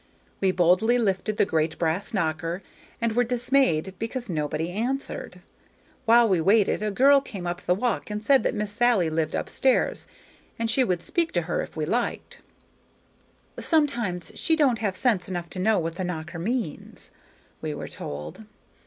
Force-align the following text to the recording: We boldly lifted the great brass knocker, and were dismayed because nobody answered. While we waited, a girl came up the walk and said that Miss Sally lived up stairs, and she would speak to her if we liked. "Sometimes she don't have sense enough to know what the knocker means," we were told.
We 0.39 0.49
boldly 0.49 0.97
lifted 0.97 1.37
the 1.37 1.45
great 1.45 1.77
brass 1.77 2.11
knocker, 2.11 2.63
and 2.99 3.11
were 3.11 3.23
dismayed 3.23 3.93
because 3.99 4.31
nobody 4.31 4.71
answered. 4.71 5.41
While 6.05 6.27
we 6.27 6.41
waited, 6.41 6.81
a 6.81 6.89
girl 6.89 7.21
came 7.21 7.45
up 7.45 7.63
the 7.63 7.75
walk 7.75 8.09
and 8.09 8.23
said 8.23 8.41
that 8.41 8.55
Miss 8.55 8.71
Sally 8.71 9.11
lived 9.11 9.35
up 9.35 9.47
stairs, 9.47 10.07
and 10.57 10.71
she 10.71 10.83
would 10.83 11.03
speak 11.03 11.31
to 11.33 11.43
her 11.43 11.61
if 11.61 11.77
we 11.77 11.85
liked. 11.85 12.41
"Sometimes 13.59 14.31
she 14.33 14.55
don't 14.55 14.79
have 14.79 14.97
sense 14.97 15.29
enough 15.29 15.51
to 15.51 15.59
know 15.59 15.77
what 15.77 15.97
the 15.97 16.03
knocker 16.03 16.39
means," 16.39 17.11
we 17.61 17.75
were 17.75 17.87
told. 17.87 18.45